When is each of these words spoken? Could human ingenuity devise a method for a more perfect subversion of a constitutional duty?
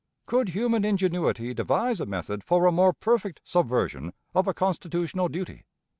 Could 0.25 0.49
human 0.49 0.83
ingenuity 0.83 1.53
devise 1.53 1.99
a 1.99 2.07
method 2.07 2.43
for 2.43 2.65
a 2.65 2.71
more 2.71 2.91
perfect 2.91 3.39
subversion 3.43 4.13
of 4.33 4.47
a 4.47 4.53
constitutional 4.55 5.27
duty? 5.27 5.67